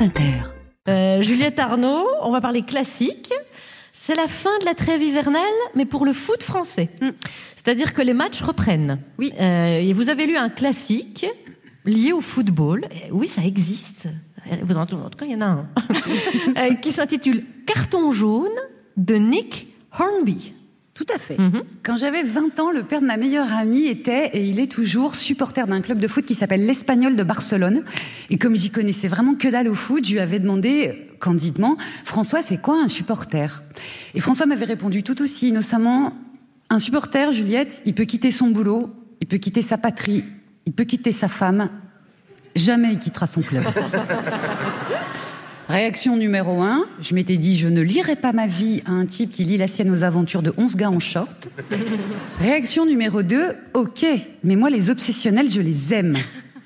France 0.00 0.08
Inter. 0.08 0.32
Euh, 0.88 1.20
Juliette 1.20 1.58
Arnaud, 1.58 2.06
on 2.22 2.30
va 2.30 2.40
parler 2.40 2.62
classique. 2.62 3.34
C'est 3.92 4.14
la 4.14 4.28
fin 4.28 4.58
de 4.60 4.64
la 4.64 4.72
trêve 4.72 5.02
hivernale, 5.02 5.42
mais 5.74 5.84
pour 5.84 6.06
le 6.06 6.14
foot 6.14 6.42
français. 6.42 6.88
C'est-à-dire 7.54 7.92
que 7.92 8.00
les 8.00 8.14
matchs 8.14 8.40
reprennent. 8.40 8.98
Oui. 9.18 9.30
Euh, 9.38 9.78
et 9.78 9.92
vous 9.92 10.08
avez 10.08 10.26
lu 10.26 10.38
un 10.38 10.48
classique 10.48 11.26
lié 11.84 12.12
au 12.12 12.22
football. 12.22 12.86
Et 12.90 13.10
oui, 13.10 13.28
ça 13.28 13.42
existe. 13.42 14.08
Vous 14.62 14.78
en, 14.78 14.82
en 14.82 14.86
tout 14.86 15.18
cas, 15.18 15.26
il 15.26 15.32
y 15.32 15.34
en 15.34 15.42
a 15.42 15.46
un. 15.46 15.68
Euh, 16.56 16.74
qui 16.76 16.92
s'intitule 16.92 17.44
Carton 17.66 18.10
jaune 18.12 18.48
de 18.96 19.16
Nick 19.16 19.68
Hornby. 19.98 20.54
Tout 21.00 21.14
à 21.14 21.18
fait. 21.18 21.38
Mhm. 21.38 21.62
Quand 21.82 21.96
j'avais 21.96 22.22
20 22.22 22.60
ans, 22.60 22.70
le 22.70 22.82
père 22.82 23.00
de 23.00 23.06
ma 23.06 23.16
meilleure 23.16 23.50
amie 23.54 23.86
était, 23.86 24.26
et 24.34 24.44
il 24.44 24.60
est 24.60 24.70
toujours, 24.70 25.14
supporter 25.14 25.66
d'un 25.66 25.80
club 25.80 25.98
de 25.98 26.06
foot 26.06 26.26
qui 26.26 26.34
s'appelle 26.34 26.66
l'Espagnol 26.66 27.16
de 27.16 27.22
Barcelone. 27.22 27.84
Et 28.28 28.36
comme 28.36 28.54
j'y 28.54 28.68
connaissais 28.68 29.08
vraiment 29.08 29.34
que 29.34 29.48
dalle 29.48 29.68
au 29.68 29.74
foot, 29.74 30.04
je 30.04 30.12
lui 30.12 30.20
avais 30.20 30.38
demandé 30.38 31.06
candidement, 31.18 31.78
François, 32.04 32.42
c'est 32.42 32.60
quoi 32.60 32.82
un 32.82 32.88
supporter? 32.88 33.62
Et 34.14 34.20
François 34.20 34.44
m'avait 34.44 34.66
répondu 34.66 35.02
tout 35.02 35.22
aussi 35.22 35.48
innocemment, 35.48 36.12
un 36.68 36.78
supporter, 36.78 37.32
Juliette, 37.32 37.80
il 37.86 37.94
peut 37.94 38.04
quitter 38.04 38.30
son 38.30 38.48
boulot, 38.48 38.94
il 39.22 39.26
peut 39.26 39.38
quitter 39.38 39.62
sa 39.62 39.78
patrie, 39.78 40.22
il 40.66 40.74
peut 40.74 40.84
quitter 40.84 41.12
sa 41.12 41.28
femme, 41.28 41.70
jamais 42.54 42.92
il 42.92 42.98
quittera 42.98 43.26
son 43.26 43.40
club. 43.40 43.64
Réaction 45.70 46.16
numéro 46.16 46.62
un, 46.62 46.84
je 47.00 47.14
m'étais 47.14 47.36
dit 47.36 47.56
je 47.56 47.68
ne 47.68 47.80
lirai 47.80 48.16
pas 48.16 48.32
ma 48.32 48.48
vie 48.48 48.82
à 48.86 48.90
un 48.90 49.06
type 49.06 49.30
qui 49.30 49.44
lit 49.44 49.56
la 49.56 49.68
sienne 49.68 49.88
aux 49.88 50.02
aventures 50.02 50.42
de 50.42 50.52
11 50.56 50.74
gars 50.74 50.90
en 50.90 50.98
short. 50.98 51.48
Réaction 52.40 52.86
numéro 52.86 53.22
deux, 53.22 53.52
ok, 53.74 54.04
mais 54.42 54.56
moi 54.56 54.68
les 54.68 54.90
obsessionnels 54.90 55.48
je 55.48 55.60
les 55.60 55.94
aime. 55.94 56.16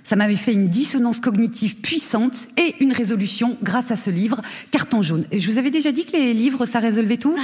Ça 0.04 0.16
m'avait 0.16 0.36
fait 0.36 0.54
une 0.54 0.68
dissonance 0.68 1.20
cognitive 1.20 1.76
puissante 1.82 2.48
et 2.56 2.76
une 2.80 2.92
résolution 2.92 3.58
grâce 3.62 3.90
à 3.90 3.96
ce 3.96 4.08
livre, 4.08 4.40
Carton 4.70 5.02
jaune. 5.02 5.26
Et 5.30 5.38
je 5.38 5.50
vous 5.50 5.58
avais 5.58 5.70
déjà 5.70 5.92
dit 5.92 6.06
que 6.06 6.12
les 6.12 6.32
livres 6.32 6.64
ça 6.64 6.78
résolvait 6.78 7.18
tout? 7.18 7.36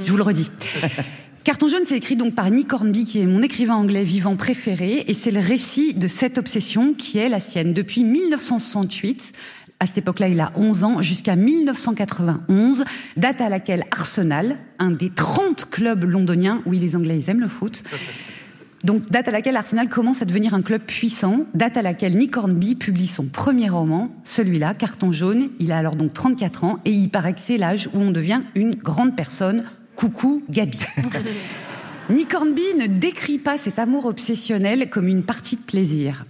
Je 0.00 0.12
vous 0.12 0.18
le 0.18 0.22
redis. 0.22 0.48
Carton 1.48 1.66
jaune, 1.66 1.84
c'est 1.86 1.96
écrit 1.96 2.14
donc 2.14 2.34
par 2.34 2.50
Nick 2.50 2.72
Hornby, 2.72 3.04
qui 3.04 3.20
est 3.20 3.26
mon 3.26 3.42
écrivain 3.42 3.74
anglais 3.74 4.04
vivant 4.04 4.36
préféré, 4.36 5.04
et 5.08 5.14
c'est 5.14 5.30
le 5.30 5.40
récit 5.40 5.94
de 5.94 6.06
cette 6.06 6.36
obsession 6.36 6.92
qui 6.92 7.18
est 7.18 7.28
la 7.28 7.40
sienne. 7.40 7.72
Depuis 7.72 8.04
1968, 8.04 9.32
à 9.80 9.86
cette 9.86 9.98
époque-là, 9.98 10.28
il 10.28 10.40
a 10.40 10.50
11 10.56 10.84
ans, 10.84 11.00
jusqu'à 11.00 11.36
1991, 11.36 12.84
date 13.16 13.40
à 13.40 13.48
laquelle 13.48 13.84
Arsenal, 13.92 14.58
un 14.78 14.90
des 14.90 15.10
30 15.10 15.70
clubs 15.70 16.04
londoniens, 16.04 16.58
oui, 16.66 16.78
les 16.78 16.96
Anglais, 16.96 17.18
ils 17.18 17.30
aiment 17.30 17.40
le 17.40 17.48
foot, 17.48 17.84
donc 18.84 19.08
date 19.10 19.28
à 19.28 19.30
laquelle 19.30 19.56
Arsenal 19.56 19.88
commence 19.88 20.20
à 20.20 20.24
devenir 20.24 20.52
un 20.52 20.62
club 20.62 20.82
puissant, 20.82 21.46
date 21.54 21.76
à 21.76 21.82
laquelle 21.82 22.16
Nick 22.16 22.36
Hornby 22.36 22.74
publie 22.74 23.06
son 23.06 23.26
premier 23.26 23.68
roman, 23.68 24.10
celui-là, 24.24 24.74
Carton 24.74 25.12
jaune, 25.12 25.50
il 25.60 25.70
a 25.70 25.78
alors 25.78 25.94
donc 25.94 26.12
34 26.12 26.64
ans, 26.64 26.78
et 26.84 26.90
il 26.90 27.08
paraît 27.08 27.34
que 27.34 27.40
c'est 27.40 27.58
l'âge 27.58 27.88
où 27.94 28.00
on 28.00 28.10
devient 28.10 28.42
une 28.56 28.74
grande 28.74 29.14
personne. 29.14 29.64
Coucou 29.94 30.42
Gabi. 30.48 30.78
Nick 32.10 32.32
Hornby 32.34 32.62
ne 32.78 32.86
décrit 32.86 33.38
pas 33.38 33.58
cet 33.58 33.78
amour 33.78 34.06
obsessionnel 34.06 34.88
comme 34.88 35.08
une 35.08 35.22
partie 35.22 35.56
de 35.56 35.60
plaisir. 35.60 36.24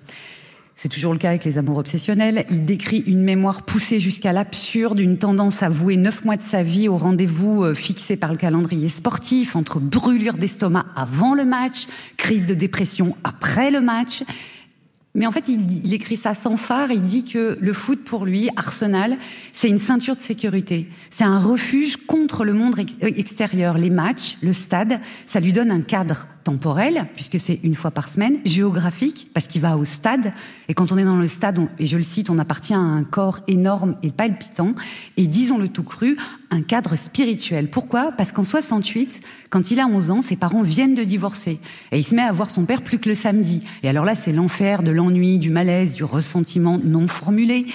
C'est 0.81 0.89
toujours 0.89 1.13
le 1.13 1.19
cas 1.19 1.31
avec 1.31 1.45
les 1.45 1.59
amours 1.59 1.79
obsessionnels. 1.79 2.47
Il 2.51 2.65
décrit 2.65 2.99
une 2.99 3.21
mémoire 3.21 3.63
poussée 3.63 3.99
jusqu'à 3.99 4.33
l'absurde, 4.33 5.01
une 5.01 5.19
tendance 5.19 5.65
à 5.65 5.69
vouer 5.69 5.97
neuf 5.97 6.25
mois 6.25 6.37
de 6.37 6.43
sa 6.43 6.63
vie 6.63 6.87
au 6.87 6.97
rendez-vous 6.97 7.65
euh, 7.65 7.75
fixé 7.75 8.15
par 8.15 8.31
le 8.31 8.39
calendrier 8.39 8.89
sportif, 8.89 9.57
entre 9.57 9.81
brûlure 9.81 10.35
d'estomac 10.35 10.87
avant 10.95 11.35
le 11.35 11.45
match, 11.45 11.89
crise 12.17 12.47
de 12.47 12.55
dépression 12.55 13.17
après 13.25 13.73
le 13.73 13.81
match. 13.81 14.23
Mais 15.17 15.27
en 15.27 15.33
fait, 15.33 15.49
il, 15.49 15.93
écrit 15.93 16.17
ça 16.17 16.33
sans 16.33 16.57
phare. 16.57 16.93
Il 16.93 17.03
dit 17.03 17.25
que 17.25 17.59
le 17.61 17.73
foot, 17.73 18.05
pour 18.05 18.25
lui, 18.25 18.49
Arsenal, 18.55 19.19
c'est 19.51 19.69
une 19.69 19.79
ceinture 19.79 20.15
de 20.15 20.21
sécurité. 20.21 20.87
C'est 21.11 21.25
un 21.25 21.41
refuge 21.41 21.97
contre 22.07 22.45
le 22.45 22.53
monde 22.53 22.79
ex- 22.79 22.95
extérieur. 23.01 23.79
Les 23.79 23.91
matchs, 23.91 24.39
le 24.43 24.53
stade, 24.53 25.01
ça 25.27 25.41
lui 25.41 25.53
donne 25.53 25.73
un 25.73 25.81
cadre 25.81 26.29
temporel, 26.49 27.07
puisque 27.15 27.39
c'est 27.39 27.61
une 27.63 27.75
fois 27.75 27.91
par 27.91 28.09
semaine, 28.09 28.39
géographique, 28.47 29.29
parce 29.35 29.47
qu'il 29.47 29.61
va 29.61 29.77
au 29.77 29.85
stade. 29.85 30.33
Et 30.71 30.73
quand 30.73 30.93
on 30.93 30.97
est 30.97 31.05
dans 31.05 31.17
le 31.17 31.29
stade, 31.29 31.61
et 31.79 31.85
je 31.85 31.99
le 31.99 32.03
cite, 32.03 32.31
on 32.31 32.39
appartient 32.39 32.73
à 32.73 32.79
un 32.79 33.05
corps 33.05 33.41
énorme 33.49 33.97
et 34.03 34.11
palpitant. 34.11 34.75
Et 35.19 35.27
disons-le 35.27 35.69
tout 35.69 35.83
cru, 35.83 36.17
un 36.51 36.63
cadre 36.63 36.97
spirituel. 36.97 37.69
Pourquoi? 37.69 38.13
Parce 38.13 38.33
qu'en 38.33 38.45
68, 38.45 39.21
quand 39.51 39.71
il 39.71 39.79
a 39.79 39.87
11 39.87 40.11
ans, 40.11 40.23
ses 40.23 40.37
parents 40.37 40.63
viennent 40.63 40.95
de 40.95 41.05
divorcer. 41.05 41.61
Et 41.93 41.99
il 41.99 42.03
se 42.03 42.15
met 42.15 42.23
à 42.23 42.33
voir 42.33 42.49
son 42.49 42.65
père 42.65 42.81
plus 42.81 42.99
que 42.99 43.11
le 43.11 43.15
samedi. 43.15 43.61
Et 43.83 43.89
alors 43.91 44.07
là, 44.07 44.15
c'est 44.15 44.33
l'enfer 44.33 44.83
de 44.83 44.91
l'ennui, 44.91 45.37
du 45.37 45.51
malaise, 45.51 45.97
du 45.97 46.05
ressentiment 46.05 46.81
non 46.83 47.09
formulé. 47.09 47.67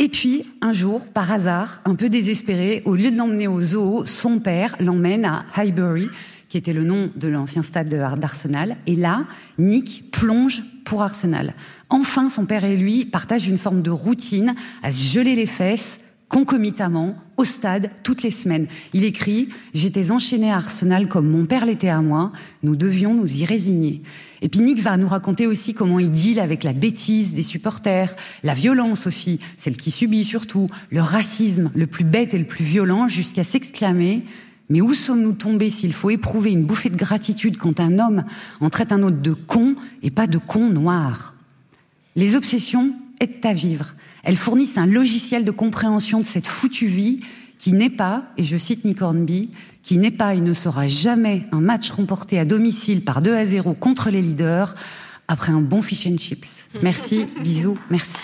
Et 0.00 0.08
puis, 0.08 0.46
un 0.62 0.72
jour, 0.72 1.06
par 1.06 1.30
hasard, 1.30 1.80
un 1.84 1.94
peu 1.94 2.08
désespéré, 2.08 2.82
au 2.86 2.96
lieu 2.96 3.12
de 3.12 3.16
l'emmener 3.16 3.46
au 3.46 3.60
zoo, 3.60 4.04
son 4.04 4.40
père 4.40 4.74
l'emmène 4.80 5.24
à 5.24 5.44
Highbury, 5.54 6.08
qui 6.50 6.58
était 6.58 6.74
le 6.74 6.84
nom 6.84 7.10
de 7.16 7.28
l'ancien 7.28 7.62
stade 7.62 7.88
de- 7.88 8.18
d'Arsenal. 8.18 8.76
Et 8.86 8.96
là, 8.96 9.24
Nick 9.56 10.10
plonge 10.10 10.62
pour 10.84 11.02
Arsenal. 11.02 11.54
Enfin, 11.88 12.28
son 12.28 12.44
père 12.44 12.64
et 12.64 12.76
lui 12.76 13.06
partagent 13.06 13.48
une 13.48 13.56
forme 13.56 13.80
de 13.80 13.90
routine 13.90 14.54
à 14.82 14.90
se 14.90 15.12
geler 15.12 15.34
les 15.36 15.46
fesses, 15.46 16.00
concomitamment, 16.28 17.16
au 17.36 17.44
stade, 17.44 17.90
toutes 18.04 18.22
les 18.22 18.30
semaines. 18.30 18.66
Il 18.92 19.04
écrit 19.04 19.48
«J'étais 19.74 20.10
enchaîné 20.10 20.52
à 20.52 20.56
Arsenal 20.56 21.08
comme 21.08 21.28
mon 21.28 21.46
père 21.46 21.66
l'était 21.66 21.88
à 21.88 22.02
moi. 22.02 22.32
Nous 22.62 22.76
devions 22.76 23.14
nous 23.14 23.40
y 23.40 23.44
résigner.» 23.44 24.02
Et 24.42 24.48
puis 24.48 24.60
Nick 24.60 24.80
va 24.80 24.96
nous 24.96 25.08
raconter 25.08 25.46
aussi 25.46 25.74
comment 25.74 25.98
il 25.98 26.10
deal 26.10 26.40
avec 26.40 26.64
la 26.64 26.72
bêtise 26.72 27.34
des 27.34 27.42
supporters, 27.42 28.14
la 28.42 28.54
violence 28.54 29.06
aussi, 29.06 29.40
celle 29.56 29.76
qui 29.76 29.90
subit 29.90 30.24
surtout, 30.24 30.68
le 30.90 31.00
racisme 31.00 31.70
le 31.74 31.86
plus 31.86 32.04
bête 32.04 32.34
et 32.34 32.38
le 32.38 32.46
plus 32.46 32.64
violent, 32.64 33.06
jusqu'à 33.06 33.44
s'exclamer 33.44 34.24
«Mais 34.70 34.80
où 34.80 34.94
sommes-nous 34.94 35.32
tombés 35.32 35.68
s'il 35.68 35.92
faut 35.92 36.10
éprouver 36.10 36.52
une 36.52 36.64
bouffée 36.64 36.88
de 36.88 36.96
gratitude 36.96 37.58
quand 37.58 37.80
un 37.80 37.98
homme 37.98 38.24
en 38.60 38.70
traite 38.70 38.92
un 38.92 39.02
autre 39.02 39.20
de 39.20 39.32
con 39.34 39.74
et 40.02 40.10
pas 40.10 40.26
de 40.26 40.38
con 40.38 40.70
noir?» 40.70 41.34
Les 42.16 42.36
obsessions 42.36 42.94
aident 43.20 43.44
à 43.44 43.52
vivre. 43.52 43.94
Elles 44.22 44.36
fournissent 44.36 44.78
un 44.78 44.86
logiciel 44.86 45.44
de 45.44 45.50
compréhension 45.50 46.20
de 46.20 46.24
cette 46.24 46.46
foutue 46.46 46.86
vie 46.86 47.20
qui 47.58 47.72
n'est 47.72 47.90
pas, 47.90 48.24
et 48.38 48.42
je 48.42 48.56
cite 48.56 48.84
Nick 48.84 49.02
Hornby, 49.02 49.50
qui 49.82 49.98
n'est 49.98 50.10
pas 50.10 50.34
et 50.34 50.40
ne 50.40 50.52
sera 50.52 50.88
jamais 50.88 51.46
un 51.52 51.60
match 51.60 51.90
remporté 51.90 52.38
à 52.38 52.44
domicile 52.44 53.02
par 53.02 53.22
2 53.22 53.34
à 53.34 53.44
0 53.44 53.74
contre 53.74 54.10
les 54.10 54.22
leaders 54.22 54.74
après 55.28 55.52
un 55.52 55.60
bon 55.60 55.82
fish 55.82 56.06
and 56.06 56.18
chips. 56.18 56.68
Merci, 56.82 57.26
bisous, 57.42 57.78
merci. 57.90 58.18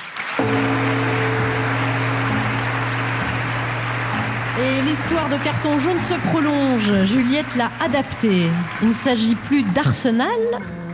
Et 4.58 4.82
l'histoire 4.88 5.28
de 5.28 5.36
carton 5.44 5.78
jaune 5.78 6.00
se 6.00 6.14
prolonge. 6.30 7.04
Juliette 7.04 7.54
l'a 7.56 7.70
adapté. 7.78 8.46
Il 8.80 8.88
ne 8.88 8.92
s'agit 8.94 9.34
plus 9.34 9.62
d'Arsenal, 9.62 10.30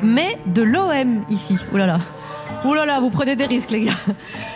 mais 0.02 0.36
de 0.46 0.62
l'OM 0.62 1.24
ici. 1.28 1.56
Oh 1.72 1.76
là 1.76 1.86
là. 1.86 1.98
Oh 2.64 2.74
là 2.74 2.84
là, 2.84 2.98
vous 2.98 3.10
prenez 3.10 3.36
des 3.36 3.46
risques, 3.46 3.70
les 3.70 3.82
gars. 3.82 3.92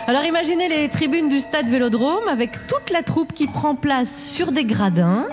Alors 0.07 0.25
imaginez 0.25 0.67
les 0.67 0.89
tribunes 0.89 1.29
du 1.29 1.39
stade 1.39 1.69
Vélodrome 1.69 2.27
avec 2.29 2.51
toute 2.67 2.89
la 2.91 3.01
troupe 3.01 3.31
qui 3.33 3.47
prend 3.47 3.75
place 3.75 4.25
sur 4.25 4.51
des 4.51 4.65
gradins. 4.65 5.25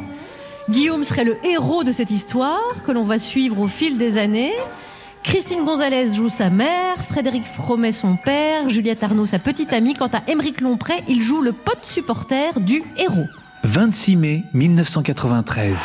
Guillaume 0.70 1.02
serait 1.02 1.24
le 1.24 1.36
héros 1.44 1.82
de 1.82 1.91
cette 1.91 2.12
histoire 2.12 2.60
que 2.86 2.92
l'on 2.92 3.04
va 3.04 3.18
suivre 3.18 3.58
au 3.58 3.66
fil 3.66 3.98
des 3.98 4.18
années. 4.18 4.54
Christine 5.24 5.64
Gonzalez 5.64 6.14
joue 6.14 6.28
sa 6.30 6.48
mère, 6.48 6.98
Frédéric 7.08 7.44
Fromet 7.44 7.91
son 7.91 8.14
père, 8.14 8.68
Juliette 8.68 9.02
Arnaud 9.02 9.26
sa 9.26 9.41
petite 9.41 9.72
amie. 9.72 9.94
Quant 9.94 10.10
à 10.12 10.22
Émeric 10.30 10.60
Lompré, 10.60 11.02
il 11.08 11.22
joue 11.22 11.41
le 11.41 11.52
pote 11.52 11.84
supporter 11.84 12.60
du 12.60 12.84
héros. 12.98 13.26
26 13.64 14.16
mai 14.16 14.44
1993. 14.52 15.70
Et 15.72 15.76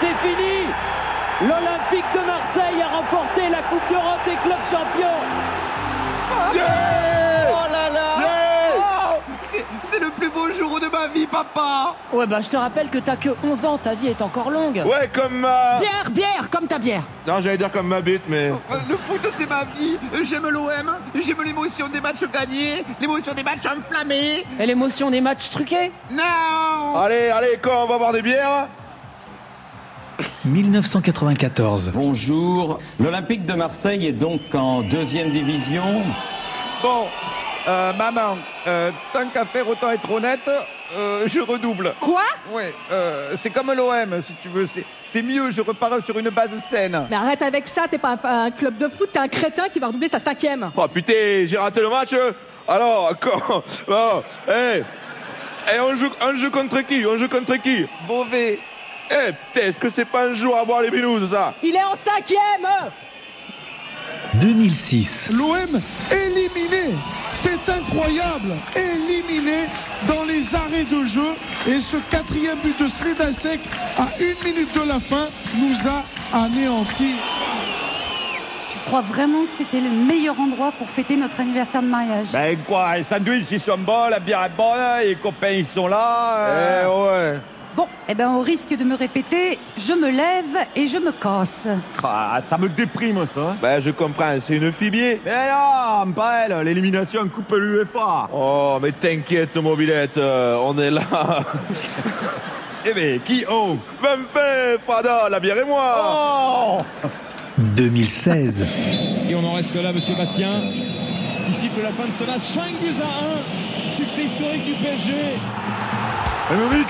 c'est 0.00 0.06
fini. 0.28 0.66
L'Olympique 1.42 2.04
de 2.14 2.20
Marseille 2.26 2.82
a 2.82 2.96
remporté 2.96 3.42
la 3.50 3.58
Coupe 3.68 3.82
d'Europe 3.90 4.20
des 4.24 4.36
clubs 4.36 4.56
champions. 4.70 5.20
Oh 6.52 7.72
là 7.72 7.92
là. 7.92 8.16
Oh. 8.18 9.20
C'est- 9.52 10.00
le 10.00 10.10
plus 10.10 10.28
beau 10.28 10.52
jour 10.52 10.78
de 10.78 10.86
ma 10.88 11.08
vie, 11.08 11.26
papa. 11.26 11.94
Ouais, 12.12 12.26
bah 12.26 12.40
je 12.42 12.48
te 12.50 12.56
rappelle 12.56 12.88
que 12.90 12.98
t'as 12.98 13.16
que 13.16 13.30
11 13.42 13.64
ans, 13.64 13.78
ta 13.78 13.94
vie 13.94 14.08
est 14.08 14.20
encore 14.20 14.50
longue. 14.50 14.82
Ouais, 14.86 15.08
comme 15.12 15.38
ma... 15.40 15.78
Bière, 15.80 16.10
bière, 16.10 16.48
comme 16.50 16.66
ta 16.66 16.78
bière. 16.78 17.02
Non, 17.26 17.40
j'allais 17.40 17.56
dire 17.56 17.70
comme 17.72 17.88
ma 17.88 18.00
bite, 18.02 18.22
mais... 18.28 18.50
Euh, 18.50 18.76
Le 18.88 18.96
foot, 18.96 19.26
c'est 19.38 19.48
ma 19.48 19.64
vie. 19.76 19.96
J'aime 20.22 20.46
l'OM, 20.48 20.96
j'aime 21.14 21.42
l'émotion 21.44 21.88
des 21.88 22.00
matchs 22.02 22.24
gagnés, 22.32 22.84
l'émotion 23.00 23.32
des 23.32 23.42
matchs 23.42 23.64
enflammés. 23.66 24.44
Et 24.60 24.66
l'émotion 24.66 25.10
des 25.10 25.20
matchs 25.22 25.48
truqués? 25.50 25.90
Non 26.10 26.22
Allez, 27.04 27.28
allez, 27.28 27.58
quand 27.60 27.84
on 27.84 27.86
va 27.86 27.98
boire 27.98 28.12
des 28.12 28.22
bières 28.22 28.68
1994. 30.46 31.90
Bonjour. 31.92 32.78
L'Olympique 32.98 33.44
de 33.44 33.52
Marseille 33.52 34.06
est 34.06 34.12
donc 34.12 34.40
en 34.54 34.80
deuxième 34.80 35.30
division. 35.30 36.02
Bon, 36.82 37.06
euh, 37.68 37.92
maman, 37.92 38.38
euh, 38.66 38.90
tant 39.12 39.28
qu'à 39.28 39.44
faire 39.44 39.68
autant 39.68 39.90
être 39.90 40.10
honnête, 40.10 40.48
euh, 40.94 41.26
je 41.26 41.40
redouble. 41.40 41.92
Quoi? 42.00 42.22
Ouais, 42.50 42.72
euh, 42.90 43.34
c'est 43.42 43.50
comme 43.50 43.74
l'OM, 43.74 44.22
si 44.22 44.32
tu 44.40 44.48
veux, 44.48 44.64
c'est 44.66 45.22
mieux, 45.22 45.50
je 45.50 45.60
repars 45.60 46.02
sur 46.02 46.18
une 46.18 46.30
base 46.30 46.56
saine. 46.70 47.06
Mais 47.10 47.16
arrête 47.16 47.42
avec 47.42 47.68
ça, 47.68 47.82
t'es 47.90 47.98
pas 47.98 48.16
un, 48.22 48.46
un 48.46 48.50
club 48.50 48.78
de 48.78 48.88
foot, 48.88 49.10
t'es 49.12 49.18
un 49.18 49.28
crétin 49.28 49.68
qui 49.68 49.80
va 49.80 49.88
redoubler 49.88 50.08
sa 50.08 50.18
cinquième. 50.18 50.70
Oh 50.74 50.88
putain, 50.88 51.44
j'ai 51.46 51.58
raté 51.58 51.82
le 51.82 51.90
match 51.90 52.14
Alors, 52.66 53.12
quand... 53.20 53.62
Bon, 53.86 54.22
hey 54.48 54.82
Et 55.74 55.80
on 55.80 55.94
joue, 55.94 56.10
on 56.20 56.36
joue 56.36 56.50
contre 56.50 56.80
qui? 56.82 57.04
On 57.06 57.18
joue 57.18 57.28
contre 57.28 57.56
qui? 57.56 57.86
Beauvais. 58.06 58.58
Eh, 59.10 59.32
putain, 59.32 59.66
est-ce 59.66 59.78
que 59.78 59.90
c'est 59.90 60.04
pas 60.04 60.26
un 60.26 60.34
jour 60.34 60.56
à 60.56 60.64
boire 60.64 60.82
les 60.82 60.90
binous, 60.90 61.28
ça? 61.28 61.54
Il 61.62 61.74
est 61.74 61.84
en 61.84 61.94
cinquième 61.94 62.68
2006. 64.34 65.30
L'OM 65.32 65.56
éliminé. 66.10 66.94
C'est 67.30 67.68
incroyable. 67.68 68.54
Éliminé 68.74 69.66
dans 70.08 70.24
les 70.24 70.54
arrêts 70.54 70.84
de 70.84 71.04
jeu. 71.04 71.34
Et 71.68 71.80
ce 71.80 71.96
quatrième 72.10 72.58
but 72.58 72.80
de 72.82 72.88
Sledasek 72.88 73.60
à 73.98 74.08
une 74.20 74.52
minute 74.52 74.74
de 74.74 74.88
la 74.88 75.00
fin 75.00 75.26
nous 75.58 75.88
a 75.88 76.04
anéantis. 76.44 77.16
Je 78.76 78.90
crois 78.90 79.00
vraiment 79.00 79.44
que 79.44 79.50
c'était 79.50 79.80
le 79.80 79.90
meilleur 79.90 80.38
endroit 80.38 80.70
pour 80.70 80.88
fêter 80.88 81.16
notre 81.16 81.40
anniversaire 81.40 81.82
de 81.82 81.88
mariage? 81.88 82.28
Ben 82.32 82.56
quoi, 82.58 82.96
les 82.96 83.04
sandwichs 83.04 83.50
ils 83.50 83.58
sont 83.58 83.78
bons, 83.78 84.08
la 84.10 84.20
bière 84.20 84.44
est 84.44 84.56
bonne, 84.56 85.08
les 85.08 85.14
copains 85.16 85.50
ils 85.50 85.66
sont 85.66 85.88
là. 85.88 86.36
Eh 86.36 86.84
euh. 86.84 87.32
ouais. 87.32 87.40
Bon, 87.74 87.88
eh 88.08 88.14
ben 88.14 88.30
au 88.30 88.42
risque 88.42 88.76
de 88.76 88.84
me 88.84 88.94
répéter, 88.94 89.58
je 89.76 89.92
me 89.92 90.10
lève 90.10 90.66
et 90.74 90.86
je 90.86 90.98
me 90.98 91.10
casse. 91.10 91.68
Ah, 92.02 92.38
ça 92.48 92.58
me 92.58 92.68
déprime 92.68 93.26
ça. 93.34 93.56
Ben, 93.60 93.80
je 93.80 93.90
comprends, 93.90 94.34
c'est 94.40 94.56
une 94.56 94.70
fibier. 94.70 95.20
Mais 95.24 95.50
non, 95.50 96.12
pas 96.12 96.46
elle, 96.46 96.58
l'élimination 96.60 97.26
coupe 97.28 97.54
l'UEFA. 97.56 98.28
Oh, 98.32 98.78
mais 98.80 98.92
t'inquiète, 98.92 99.56
mobilette, 99.56 100.18
euh, 100.18 100.56
on 100.62 100.78
est 100.78 100.90
là. 100.90 101.00
Eh 102.88 102.94
ben, 102.94 103.18
qui 103.18 103.44
oh? 103.50 103.76
Même 104.00 104.26
fait, 104.28 104.78
Fada, 104.78 105.28
la 105.28 105.40
bière 105.40 105.58
et 105.58 105.64
moi. 105.64 105.82
Oh 105.98 106.78
2016. 107.58 108.66
Et 109.28 109.34
on 109.34 109.44
en 109.44 109.54
reste 109.54 109.74
là, 109.74 109.92
monsieur 109.92 110.14
Bastien, 110.14 110.60
qui 111.46 111.52
siffle 111.52 111.82
la 111.82 111.90
fin 111.90 112.06
de 112.06 112.12
ce 112.12 112.24
match. 112.24 112.42
5 112.42 112.80
buts 112.80 112.94
à 113.02 113.88
1. 113.88 113.92
Succès 113.92 114.24
historique 114.24 114.64
du 114.64 114.74
PSG. 114.74 115.12
Émeric 116.52 116.88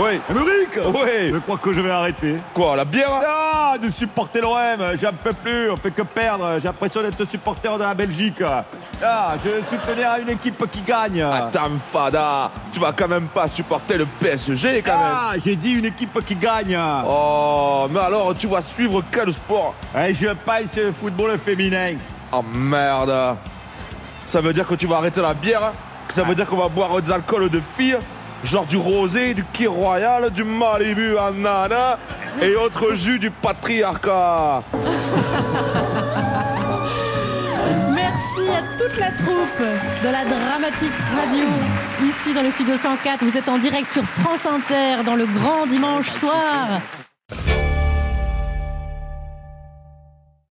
Oui. 0.00 0.18
Émeric 0.30 0.78
Oui. 0.86 1.30
Je 1.30 1.38
crois 1.40 1.58
que 1.58 1.72
je 1.74 1.80
vais 1.80 1.90
arrêter. 1.90 2.36
Quoi, 2.54 2.74
la 2.74 2.86
bière? 2.86 3.20
Ah, 3.22 3.76
de 3.76 3.90
supporter 3.90 4.40
l'OM, 4.40 4.96
j'en 5.00 5.12
peux 5.12 5.34
plus, 5.34 5.70
on 5.70 5.76
fait 5.76 5.90
que 5.90 6.00
perdre, 6.00 6.54
j'ai 6.58 6.68
l'impression 6.68 7.02
d'être 7.02 7.22
supporter 7.28 7.76
de 7.76 7.84
la 7.84 7.92
Belgique. 7.92 8.42
Ah, 9.04 9.34
je 9.44 9.50
vais 9.50 9.62
soutenir 9.70 10.08
une 10.22 10.30
équipe 10.30 10.64
qui 10.70 10.80
gagne. 10.80 11.20
Attends, 11.20 11.68
Fada, 11.92 12.50
tu 12.72 12.80
vas 12.80 12.92
quand 12.92 13.08
même 13.08 13.28
pas 13.28 13.46
supporter 13.46 13.98
le 13.98 14.06
PSG 14.06 14.82
quand 14.82 14.96
même. 14.96 15.12
Ah, 15.14 15.32
j'ai 15.44 15.54
dit 15.54 15.72
une 15.72 15.84
équipe 15.84 16.24
qui 16.24 16.34
gagne. 16.34 16.78
Oh, 17.06 17.86
mais 17.90 18.00
alors 18.00 18.34
tu 18.34 18.46
vas 18.46 18.62
suivre 18.62 19.02
quel 19.12 19.32
sport? 19.34 19.74
Et 19.98 20.14
je 20.14 20.28
passe 20.28 20.80
football 20.98 21.38
féminin. 21.38 21.96
Oh 22.32 22.42
merde. 22.42 23.36
Ça 24.26 24.40
veut 24.40 24.54
dire 24.54 24.66
que 24.66 24.76
tu 24.76 24.86
vas 24.86 24.96
arrêter 24.96 25.20
la 25.20 25.34
bière? 25.34 25.72
Ça 26.08 26.22
veut 26.22 26.34
dire 26.34 26.46
qu'on 26.46 26.56
va 26.56 26.68
boire 26.68 27.00
des 27.02 27.12
alcools 27.12 27.50
de 27.50 27.60
filles? 27.60 27.98
Genre 28.44 28.66
du 28.66 28.76
rosé, 28.76 29.34
du 29.34 29.44
Kir 29.52 29.72
Royal, 29.72 30.30
du 30.30 30.44
Malibu 30.44 31.16
Anana 31.18 31.98
et 32.40 32.56
autres 32.56 32.94
jus 32.94 33.18
du 33.18 33.30
patriarcat. 33.30 34.62
Merci 37.94 38.48
à 38.50 38.62
toute 38.78 38.98
la 38.98 39.10
troupe 39.10 39.60
de 39.60 40.08
la 40.08 40.24
dramatique 40.24 40.98
radio. 41.14 41.44
Ici 42.02 42.32
dans 42.34 42.42
le 42.42 42.50
studio 42.50 42.76
104, 42.76 43.22
vous 43.24 43.36
êtes 43.36 43.48
en 43.48 43.58
direct 43.58 43.90
sur 43.90 44.04
France 44.04 44.46
Inter 44.46 45.02
dans 45.04 45.16
le 45.16 45.26
grand 45.26 45.66
dimanche 45.66 46.08
soir. 46.08 46.80